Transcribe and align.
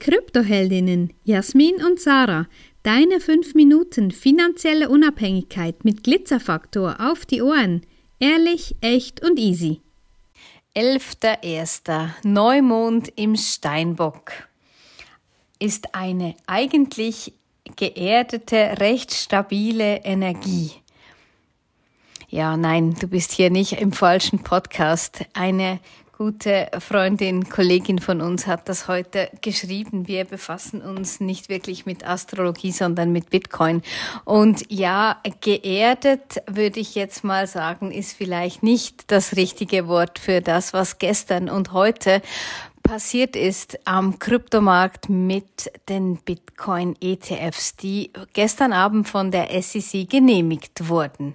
Kryptoheldinnen 0.00 1.12
Jasmin 1.22 1.76
und 1.84 2.00
Sarah. 2.00 2.48
Deine 2.82 3.20
5 3.20 3.54
Minuten 3.54 4.10
finanzielle 4.10 4.88
Unabhängigkeit 4.88 5.84
mit 5.84 6.02
Glitzerfaktor 6.02 6.96
auf 6.98 7.26
die 7.26 7.42
Ohren. 7.42 7.82
Ehrlich, 8.18 8.74
echt 8.80 9.22
und 9.22 9.38
easy. 9.38 9.80
11.01. 10.74 12.08
Neumond 12.22 13.12
im 13.16 13.36
Steinbock 13.36 14.32
ist 15.58 15.94
eine 15.94 16.34
eigentlich 16.46 17.34
geerdete, 17.76 18.80
recht 18.80 19.12
stabile 19.12 19.98
Energie. 20.04 20.72
Ja, 22.28 22.56
nein, 22.56 22.94
du 23.00 23.08
bist 23.08 23.32
hier 23.32 23.50
nicht 23.50 23.72
im 23.72 23.92
falschen 23.92 24.38
Podcast. 24.44 25.24
Eine 25.34 25.80
gute 26.20 26.68
Freundin, 26.80 27.48
Kollegin 27.48 27.98
von 27.98 28.20
uns 28.20 28.46
hat 28.46 28.68
das 28.68 28.88
heute 28.88 29.30
geschrieben. 29.40 30.06
Wir 30.06 30.26
befassen 30.26 30.82
uns 30.82 31.18
nicht 31.18 31.48
wirklich 31.48 31.86
mit 31.86 32.06
Astrologie, 32.06 32.72
sondern 32.72 33.10
mit 33.10 33.30
Bitcoin. 33.30 33.80
Und 34.26 34.70
ja, 34.70 35.16
geerdet 35.40 36.42
würde 36.46 36.78
ich 36.78 36.94
jetzt 36.94 37.24
mal 37.24 37.46
sagen, 37.46 37.90
ist 37.90 38.12
vielleicht 38.12 38.62
nicht 38.62 39.10
das 39.10 39.34
richtige 39.36 39.88
Wort 39.88 40.18
für 40.18 40.42
das, 40.42 40.74
was 40.74 40.98
gestern 40.98 41.48
und 41.48 41.72
heute 41.72 42.20
passiert 42.82 43.34
ist 43.34 43.78
am 43.86 44.18
Kryptomarkt 44.18 45.08
mit 45.08 45.72
den 45.88 46.18
Bitcoin-ETFs, 46.18 47.76
die 47.76 48.10
gestern 48.34 48.74
Abend 48.74 49.08
von 49.08 49.30
der 49.30 49.48
SEC 49.62 50.06
genehmigt 50.06 50.86
wurden. 50.86 51.32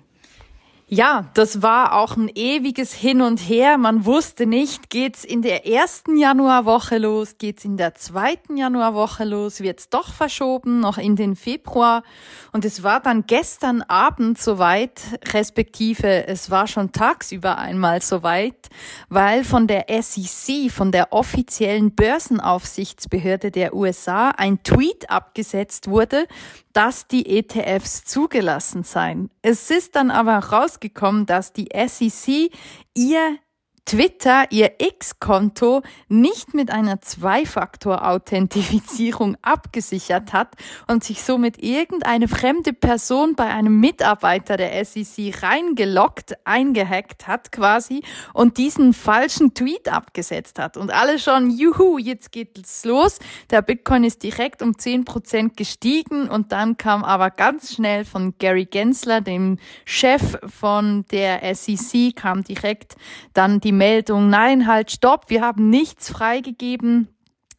Ja, 0.87 1.31
das 1.33 1.63
war 1.63 1.93
auch 1.93 2.15
ein 2.15 2.29
ewiges 2.35 2.93
Hin 2.93 3.23
und 3.23 3.39
Her. 3.39 3.79
Man 3.79 4.05
wusste 4.05 4.45
nicht, 4.45 4.91
geht's 4.91 5.25
in 5.25 5.41
der 5.41 5.65
ersten 5.65 6.15
Januarwoche 6.15 6.99
los, 6.99 7.39
geht's 7.39 7.65
in 7.65 7.75
der 7.75 7.95
zweiten 7.95 8.55
Januarwoche 8.55 9.23
los, 9.23 9.61
wird's 9.61 9.89
doch 9.89 10.13
verschoben, 10.13 10.81
noch 10.81 10.99
in 10.99 11.15
den 11.15 11.35
Februar. 11.35 12.03
Und 12.51 12.65
es 12.65 12.83
war 12.83 12.99
dann 12.99 13.25
gestern 13.25 13.81
Abend 13.81 14.37
soweit, 14.37 15.01
respektive 15.33 16.27
es 16.27 16.51
war 16.51 16.67
schon 16.67 16.91
tagsüber 16.91 17.57
einmal 17.57 18.03
soweit, 18.03 18.69
weil 19.09 19.43
von 19.43 19.65
der 19.65 19.87
SEC, 19.89 20.69
von 20.69 20.91
der 20.91 21.13
offiziellen 21.13 21.95
Börsenaufsichtsbehörde 21.95 23.49
der 23.49 23.73
USA, 23.73 24.29
ein 24.29 24.61
Tweet 24.61 25.09
abgesetzt 25.09 25.89
wurde, 25.89 26.27
dass 26.75 27.07
die 27.07 27.37
ETFs 27.37 28.03
zugelassen 28.03 28.83
seien. 28.83 29.29
Es 29.41 29.71
ist 29.71 29.95
dann 29.95 30.11
aber 30.11 30.37
rausgekommen, 30.37 31.25
dass 31.25 31.53
die 31.53 31.69
SEC 31.73 32.51
ihr 32.93 33.37
Twitter 33.85 34.45
ihr 34.49 34.71
X-Konto 34.79 35.83
nicht 36.07 36.55
mit 36.55 36.71
einer 36.71 37.01
Zwei-Faktor-Authentifizierung 37.01 39.37
abgesichert 39.43 40.33
hat 40.33 40.55
und 40.87 41.03
sich 41.03 41.21
somit 41.21 41.61
irgendeine 41.61 42.27
fremde 42.27 42.73
Person 42.73 43.35
bei 43.35 43.45
einem 43.45 43.79
Mitarbeiter 43.79 44.57
der 44.57 44.83
SEC 44.83 45.43
reingelockt, 45.43 46.33
eingehackt 46.45 47.27
hat 47.27 47.51
quasi 47.51 48.01
und 48.33 48.57
diesen 48.57 48.93
falschen 48.93 49.53
Tweet 49.53 49.87
abgesetzt 49.87 50.57
hat. 50.57 50.77
Und 50.77 50.91
alle 50.91 51.19
schon, 51.19 51.51
juhu, 51.51 51.99
jetzt 51.99 52.31
geht's 52.31 52.85
los. 52.85 53.19
Der 53.51 53.61
Bitcoin 53.61 54.03
ist 54.03 54.23
direkt 54.23 54.63
um 54.63 54.71
10% 54.71 55.55
gestiegen 55.55 56.27
und 56.27 56.51
dann 56.51 56.77
kam 56.77 57.03
aber 57.03 57.29
ganz 57.29 57.75
schnell 57.75 58.03
von 58.03 58.33
Gary 58.39 58.65
Gensler, 58.65 59.21
dem 59.21 59.59
Chef 59.85 60.39
von 60.47 61.05
der 61.11 61.53
SEC, 61.53 62.15
kam 62.15 62.43
direkt 62.43 62.95
dann 63.33 63.59
die 63.59 63.74
Meldung, 63.77 64.29
nein, 64.29 64.67
halt, 64.67 64.91
stopp, 64.91 65.29
wir 65.29 65.41
haben 65.41 65.69
nichts 65.69 66.09
freigegeben, 66.09 67.07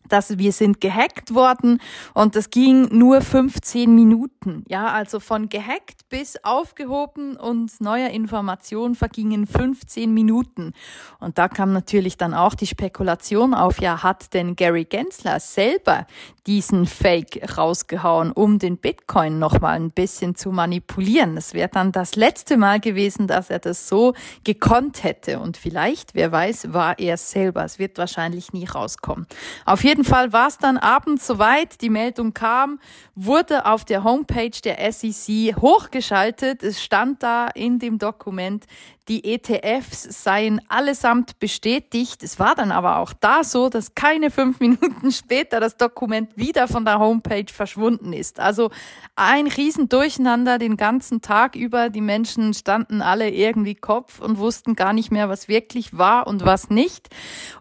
dass 0.08 0.38
wir 0.38 0.52
sind 0.52 0.80
gehackt 0.80 1.34
worden 1.34 1.80
und 2.14 2.36
das 2.36 2.50
ging 2.50 2.88
nur 2.96 3.20
15 3.20 3.94
Minuten. 3.94 4.64
Ja, 4.68 4.86
also 4.88 5.20
von 5.20 5.48
gehackt 5.48 6.08
bis 6.08 6.36
aufgehoben 6.44 7.36
und 7.36 7.80
neuer 7.80 8.10
Information 8.10 8.94
vergingen 8.94 9.46
15 9.46 10.12
Minuten. 10.12 10.72
Und 11.18 11.38
da 11.38 11.48
kam 11.48 11.72
natürlich 11.72 12.16
dann 12.16 12.34
auch 12.34 12.54
die 12.54 12.66
Spekulation 12.66 13.54
auf, 13.54 13.80
ja, 13.80 14.02
hat 14.02 14.32
denn 14.34 14.56
Gary 14.56 14.84
Gensler 14.84 15.40
selber 15.40 16.06
diesen 16.46 16.86
Fake 16.86 17.40
rausgehauen, 17.56 18.30
um 18.32 18.58
den 18.58 18.78
Bitcoin 18.78 19.38
nochmal 19.38 19.74
ein 19.74 19.90
bisschen 19.90 20.36
zu 20.36 20.52
manipulieren? 20.52 21.34
Das 21.34 21.54
wäre 21.54 21.68
dann 21.68 21.92
das 21.92 22.14
letzte 22.16 22.56
Mal 22.56 22.80
gewesen, 22.80 23.26
dass 23.26 23.50
er 23.50 23.58
das 23.58 23.88
so 23.88 24.14
gekonnt 24.44 25.02
hätte. 25.02 25.40
Und 25.40 25.56
vielleicht, 25.56 26.14
wer 26.14 26.30
weiß, 26.30 26.72
war 26.72 26.98
er 26.98 27.16
selber. 27.16 27.64
Es 27.64 27.78
wird 27.78 27.98
wahrscheinlich 27.98 28.52
nie 28.52 28.66
rauskommen. 28.66 29.26
Auf 29.64 29.82
jeden 29.84 29.95
jeden 29.96 30.08
Fall 30.08 30.30
war 30.34 30.48
es 30.48 30.58
dann 30.58 30.76
abends 30.76 31.26
soweit, 31.26 31.80
die 31.80 31.88
Meldung 31.88 32.34
kam, 32.34 32.78
wurde 33.14 33.64
auf 33.64 33.86
der 33.86 34.04
Homepage 34.04 34.50
der 34.62 34.92
SEC 34.92 35.56
hochgeschaltet. 35.56 36.62
Es 36.62 36.84
stand 36.84 37.22
da 37.22 37.48
in 37.48 37.78
dem 37.78 37.98
Dokument, 37.98 38.66
die 39.08 39.24
ETFs 39.24 40.24
seien 40.24 40.60
allesamt 40.68 41.38
bestätigt. 41.38 42.24
Es 42.24 42.40
war 42.40 42.56
dann 42.56 42.72
aber 42.72 42.98
auch 42.98 43.12
da 43.12 43.44
so, 43.44 43.68
dass 43.68 43.94
keine 43.94 44.30
fünf 44.30 44.58
Minuten 44.60 45.12
später 45.12 45.60
das 45.60 45.76
Dokument 45.76 46.36
wieder 46.36 46.66
von 46.66 46.84
der 46.84 46.98
Homepage 46.98 47.50
verschwunden 47.50 48.12
ist. 48.12 48.40
Also 48.40 48.70
ein 49.14 49.46
Riesendurcheinander 49.46 50.58
den 50.58 50.76
ganzen 50.76 51.22
Tag 51.22 51.54
über. 51.54 51.88
Die 51.88 52.00
Menschen 52.00 52.52
standen 52.52 53.00
alle 53.00 53.30
irgendwie 53.30 53.76
Kopf 53.76 54.20
und 54.20 54.38
wussten 54.38 54.74
gar 54.74 54.92
nicht 54.92 55.12
mehr, 55.12 55.28
was 55.28 55.46
wirklich 55.46 55.96
war 55.96 56.26
und 56.26 56.44
was 56.44 56.68
nicht. 56.68 57.08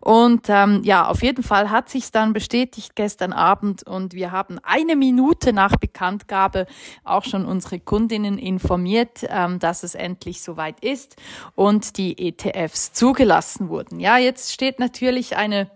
Und 0.02 0.47
ähm, 0.50 0.81
ja, 0.84 1.07
auf 1.07 1.22
jeden 1.22 1.44
Fall 1.44 1.69
hat 1.69 1.90
sich's 1.90 2.12
dann 2.12 2.24
bestätigt 2.33 2.95
gestern 2.95 3.33
Abend 3.33 3.87
und 3.87 4.13
wir 4.13 4.31
haben 4.31 4.59
eine 4.63 4.95
Minute 4.95 5.53
nach 5.53 5.75
Bekanntgabe 5.77 6.67
auch 7.03 7.23
schon 7.23 7.45
unsere 7.45 7.79
Kundinnen 7.79 8.37
informiert, 8.37 9.25
ähm, 9.27 9.59
dass 9.59 9.83
es 9.83 9.95
endlich 9.95 10.41
soweit 10.41 10.79
ist 10.83 11.15
und 11.55 11.97
die 11.97 12.27
ETFs 12.27 12.93
zugelassen 12.93 13.69
wurden. 13.69 13.99
Ja, 13.99 14.17
jetzt 14.17 14.53
steht 14.53 14.79
natürlich 14.79 15.37
eine 15.37 15.69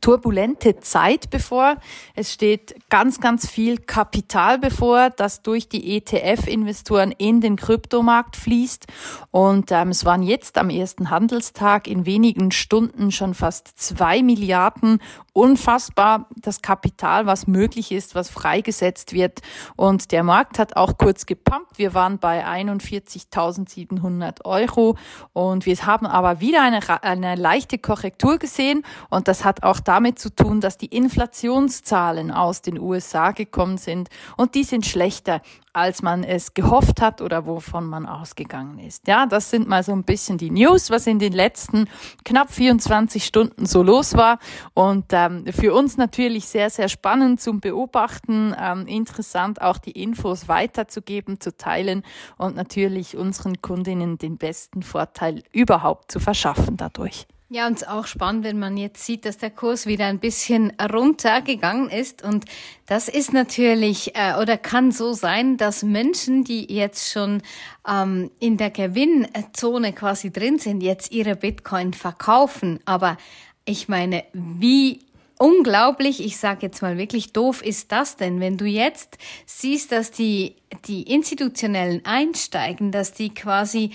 turbulente 0.00 0.78
Zeit 0.80 1.30
bevor. 1.30 1.76
Es 2.14 2.32
steht 2.32 2.74
ganz, 2.88 3.20
ganz 3.20 3.48
viel 3.48 3.78
Kapital 3.78 4.58
bevor, 4.58 5.10
das 5.10 5.42
durch 5.42 5.68
die 5.68 5.96
ETF-Investoren 5.96 7.12
in 7.12 7.40
den 7.40 7.56
Kryptomarkt 7.56 8.36
fließt. 8.36 8.86
Und 9.30 9.72
ähm, 9.72 9.88
es 9.88 10.04
waren 10.04 10.22
jetzt 10.22 10.58
am 10.58 10.70
ersten 10.70 11.10
Handelstag 11.10 11.86
in 11.86 12.06
wenigen 12.06 12.50
Stunden 12.50 13.10
schon 13.10 13.34
fast 13.34 13.78
zwei 13.78 14.22
Milliarden 14.22 15.00
unfassbar 15.32 16.26
das 16.36 16.62
Kapital, 16.62 17.26
was 17.26 17.46
möglich 17.46 17.92
ist, 17.92 18.14
was 18.14 18.30
freigesetzt 18.30 19.12
wird. 19.12 19.40
Und 19.76 20.12
der 20.12 20.22
Markt 20.22 20.58
hat 20.58 20.76
auch 20.76 20.98
kurz 20.98 21.26
gepumpt. 21.26 21.78
Wir 21.78 21.94
waren 21.94 22.18
bei 22.18 22.46
41.700 22.46 24.44
Euro 24.44 24.96
und 25.32 25.66
wir 25.66 25.76
haben 25.86 26.06
aber 26.06 26.40
wieder 26.40 26.62
eine, 26.62 26.80
eine 27.02 27.34
leichte 27.36 27.78
Korrektur 27.78 28.38
gesehen 28.38 28.82
und 29.08 29.28
das 29.28 29.44
hat 29.44 29.62
auch 29.62 29.80
damit 29.80 30.18
zu 30.18 30.34
tun, 30.34 30.60
dass 30.60 30.76
die 30.78 30.86
Inflationszahlen 30.86 32.30
aus 32.30 32.62
den 32.62 32.78
USA 32.78 33.30
gekommen 33.30 33.78
sind 33.78 34.08
und 34.36 34.54
die 34.54 34.64
sind 34.64 34.86
schlechter 34.86 35.40
als 35.72 36.02
man 36.02 36.24
es 36.24 36.54
gehofft 36.54 37.00
hat 37.00 37.20
oder 37.20 37.46
wovon 37.46 37.86
man 37.86 38.06
ausgegangen 38.06 38.78
ist. 38.78 39.06
Ja, 39.06 39.26
das 39.26 39.50
sind 39.50 39.68
mal 39.68 39.82
so 39.82 39.92
ein 39.92 40.04
bisschen 40.04 40.38
die 40.38 40.50
News, 40.50 40.90
was 40.90 41.06
in 41.06 41.18
den 41.18 41.32
letzten 41.32 41.88
knapp 42.24 42.52
24 42.52 43.24
Stunden 43.24 43.66
so 43.66 43.82
los 43.82 44.14
war. 44.14 44.38
Und 44.74 45.06
ähm, 45.12 45.44
für 45.52 45.72
uns 45.74 45.96
natürlich 45.96 46.46
sehr, 46.46 46.70
sehr 46.70 46.88
spannend 46.88 47.40
zum 47.40 47.60
Beobachten, 47.60 48.54
ähm, 48.58 48.86
interessant 48.86 49.62
auch 49.62 49.78
die 49.78 49.92
Infos 49.92 50.48
weiterzugeben, 50.48 51.40
zu 51.40 51.56
teilen 51.56 52.02
und 52.36 52.56
natürlich 52.56 53.16
unseren 53.16 53.62
Kundinnen 53.62 54.18
den 54.18 54.38
besten 54.38 54.82
Vorteil 54.82 55.42
überhaupt 55.52 56.10
zu 56.10 56.20
verschaffen 56.20 56.76
dadurch. 56.76 57.26
Ja, 57.52 57.66
und 57.66 57.88
auch 57.88 58.06
spannend, 58.06 58.44
wenn 58.44 58.60
man 58.60 58.76
jetzt 58.76 59.04
sieht, 59.04 59.24
dass 59.24 59.36
der 59.36 59.50
Kurs 59.50 59.84
wieder 59.84 60.06
ein 60.06 60.20
bisschen 60.20 60.72
runtergegangen 60.80 61.90
ist. 61.90 62.22
Und 62.22 62.44
das 62.86 63.08
ist 63.08 63.32
natürlich 63.32 64.14
äh, 64.14 64.40
oder 64.40 64.56
kann 64.56 64.92
so 64.92 65.14
sein, 65.14 65.56
dass 65.56 65.82
Menschen, 65.82 66.44
die 66.44 66.72
jetzt 66.72 67.10
schon 67.10 67.42
ähm, 67.88 68.30
in 68.38 68.56
der 68.56 68.70
Gewinnzone 68.70 69.92
quasi 69.92 70.30
drin 70.30 70.60
sind, 70.60 70.80
jetzt 70.80 71.10
ihre 71.10 71.34
Bitcoin 71.34 71.92
verkaufen. 71.92 72.78
Aber 72.84 73.16
ich 73.64 73.88
meine, 73.88 74.22
wie 74.32 75.00
unglaublich, 75.36 76.24
ich 76.24 76.36
sage 76.36 76.66
jetzt 76.66 76.82
mal 76.82 76.98
wirklich 76.98 77.32
doof 77.32 77.64
ist 77.64 77.90
das 77.90 78.14
denn, 78.14 78.38
wenn 78.38 78.58
du 78.58 78.64
jetzt 78.64 79.18
siehst, 79.44 79.90
dass 79.90 80.12
die, 80.12 80.54
die 80.86 81.02
institutionellen 81.02 82.04
einsteigen, 82.04 82.92
dass 82.92 83.12
die 83.12 83.34
quasi 83.34 83.90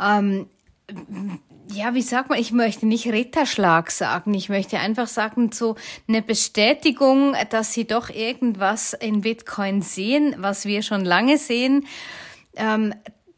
ähm, 0.00 0.46
ja, 1.72 1.94
wie 1.94 2.02
sagt 2.02 2.30
man, 2.30 2.38
ich 2.38 2.52
möchte 2.52 2.86
nicht 2.86 3.06
Ritterschlag 3.06 3.90
sagen. 3.90 4.34
Ich 4.34 4.48
möchte 4.48 4.78
einfach 4.78 5.06
sagen, 5.06 5.52
so 5.52 5.76
eine 6.08 6.22
Bestätigung, 6.22 7.34
dass 7.50 7.72
sie 7.72 7.86
doch 7.86 8.10
irgendwas 8.10 8.92
in 8.92 9.20
Bitcoin 9.20 9.82
sehen, 9.82 10.34
was 10.38 10.64
wir 10.64 10.82
schon 10.82 11.04
lange 11.04 11.38
sehen. 11.38 11.86
Ähm, 12.56 12.94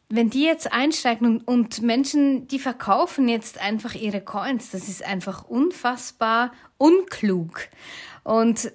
wenn 0.09 0.29
die 0.29 0.45
jetzt 0.45 0.73
einsteigen 0.73 1.27
und, 1.27 1.49
und 1.49 1.83
Menschen, 1.83 2.47
die 2.49 2.59
verkaufen 2.59 3.29
jetzt 3.29 3.59
einfach 3.59 3.95
ihre 3.95 4.21
Coins, 4.21 4.71
das 4.71 4.89
ist 4.89 5.05
einfach 5.05 5.45
unfassbar 5.45 6.53
unklug. 6.77 7.69
Und 8.25 8.71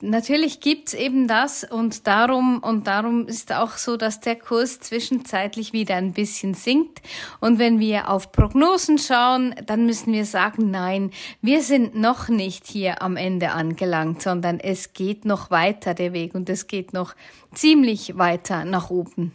natürlich 0.00 0.58
gibt's 0.58 0.94
eben 0.94 1.28
das 1.28 1.62
und 1.62 2.08
darum, 2.08 2.58
und 2.58 2.88
darum 2.88 3.28
ist 3.28 3.52
auch 3.52 3.76
so, 3.76 3.96
dass 3.96 4.18
der 4.18 4.34
Kurs 4.34 4.80
zwischenzeitlich 4.80 5.72
wieder 5.72 5.94
ein 5.94 6.12
bisschen 6.12 6.54
sinkt. 6.54 7.00
Und 7.40 7.60
wenn 7.60 7.78
wir 7.78 8.10
auf 8.10 8.32
Prognosen 8.32 8.98
schauen, 8.98 9.54
dann 9.66 9.86
müssen 9.86 10.12
wir 10.12 10.24
sagen, 10.24 10.72
nein, 10.72 11.12
wir 11.40 11.62
sind 11.62 11.94
noch 11.94 12.28
nicht 12.28 12.66
hier 12.66 13.00
am 13.00 13.16
Ende 13.16 13.52
angelangt, 13.52 14.22
sondern 14.22 14.58
es 14.58 14.92
geht 14.92 15.24
noch 15.24 15.52
weiter 15.52 15.94
der 15.94 16.12
Weg 16.12 16.34
und 16.34 16.50
es 16.50 16.66
geht 16.66 16.92
noch 16.92 17.14
ziemlich 17.54 18.18
weiter 18.18 18.64
nach 18.64 18.90
oben. 18.90 19.32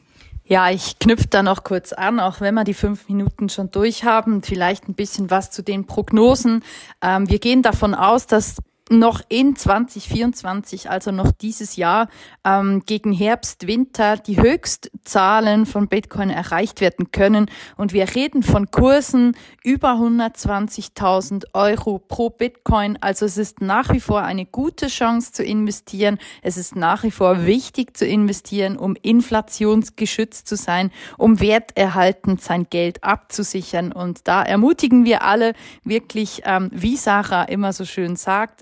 Ja, 0.48 0.70
ich 0.70 1.00
knüpfe 1.00 1.28
da 1.28 1.42
noch 1.42 1.64
kurz 1.64 1.92
an, 1.92 2.20
auch 2.20 2.40
wenn 2.40 2.54
wir 2.54 2.66
die 2.66 2.76
fünf 2.76 3.10
Minuten 3.10 3.50
schon 3.50 3.72
durchhaben, 3.72 4.44
vielleicht 4.44 4.88
ein 4.88 4.94
bisschen 4.94 5.32
was 5.32 5.50
zu 5.50 5.64
den 5.64 5.88
Prognosen. 5.88 6.64
Ähm, 7.02 7.28
wir 7.30 7.40
gehen 7.40 7.64
davon 7.64 7.96
aus, 7.96 8.28
dass 8.28 8.58
noch 8.90 9.22
in 9.30 9.56
2024, 9.56 10.90
also 10.90 11.12
noch 11.12 11.32
dieses 11.32 11.76
Jahr, 11.76 12.08
ähm, 12.44 12.84
gegen 12.86 13.12
Herbst, 13.12 13.66
Winter 13.68 14.18
die 14.18 14.40
Höchstzahlen 14.40 15.66
von 15.66 15.88
Bitcoin 15.88 16.30
erreicht 16.30 16.82
werden 16.82 17.12
können. 17.12 17.50
Und 17.78 17.94
wir 17.94 18.14
reden 18.14 18.44
von 18.44 18.70
Kursen 18.70 19.36
über 19.64 19.94
120.000 19.94 21.46
Euro 21.54 21.98
pro 21.98 22.30
Bitcoin. 22.30 22.98
Also 23.02 23.26
es 23.26 23.38
ist 23.38 23.62
nach 23.62 23.92
wie 23.92 24.00
vor 24.00 24.22
eine 24.22 24.46
gute 24.46 24.88
Chance 24.88 25.32
zu 25.32 25.44
investieren. 25.44 26.20
Es 26.44 26.58
ist 26.58 26.76
nach 26.76 27.04
wie 27.04 27.12
vor 27.12 27.46
wichtig 27.46 27.98
zu 27.98 28.06
investieren, 28.06 28.78
um 28.78 28.96
inflationsgeschützt 29.02 30.48
zu 30.48 30.56
sein, 30.56 30.92
um 31.18 31.40
werterhaltend 31.40 32.42
sein 32.42 32.68
Geld 32.70 33.04
abzusichern. 33.04 33.92
Und 33.92 34.28
da 34.28 34.44
ermutigen 34.44 35.06
wir 35.06 35.24
alle 35.24 35.54
wirklich, 35.84 36.44
ähm, 36.46 36.70
wie 36.72 36.98
Sarah 36.98 37.44
immer 37.44 37.74
so 37.74 37.86
schön 37.86 38.16
sagt, 38.16 38.62